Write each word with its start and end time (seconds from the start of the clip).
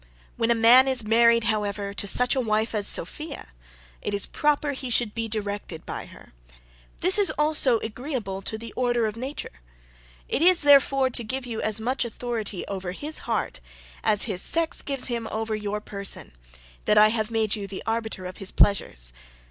When 0.35 0.49
a 0.49 0.55
man 0.55 0.87
is 0.87 1.05
married, 1.05 1.43
however, 1.43 1.93
to 1.93 2.07
such 2.07 2.33
a 2.35 2.41
wife 2.41 2.73
as 2.73 2.87
Sophia, 2.87 3.49
it 4.01 4.15
is 4.15 4.25
proper 4.25 4.71
he 4.71 4.89
should 4.89 5.13
be 5.13 5.27
directed 5.27 5.85
by 5.85 6.07
her: 6.07 6.33
this 7.01 7.19
is 7.19 7.29
also 7.37 7.77
agreeable 7.81 8.41
to 8.41 8.57
the 8.57 8.73
order 8.73 9.05
of 9.05 9.15
nature: 9.15 9.61
it 10.27 10.41
is, 10.41 10.63
therefore, 10.63 11.11
to 11.11 11.23
give 11.23 11.45
you 11.45 11.61
as 11.61 11.79
much 11.79 12.03
authority 12.03 12.65
over 12.67 12.93
his 12.93 13.19
heart 13.29 13.59
as 14.03 14.23
his 14.23 14.41
sex 14.41 14.81
gives 14.81 15.05
him 15.05 15.27
over 15.29 15.53
your 15.55 15.79
person, 15.79 16.31
that 16.85 16.97
I 16.97 17.09
have 17.09 17.29
made 17.29 17.55
you 17.55 17.67
the 17.67 17.83
arbiter 17.85 18.25
of 18.25 18.37
his 18.37 18.51
pleasures. 18.51 19.13